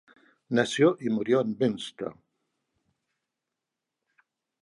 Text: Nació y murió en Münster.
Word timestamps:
Nació 0.49 0.97
y 0.99 1.11
murió 1.11 1.41
en 1.41 1.55
Münster. 1.59 2.11